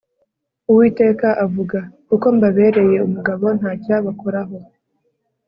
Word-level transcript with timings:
Uwiteka 0.69 1.27
avuga 1.45 1.79
Kuko 2.07 2.25
mbabereye 2.35 2.97
umugabo 3.07 3.45
ntacyabakoraho 3.59 4.57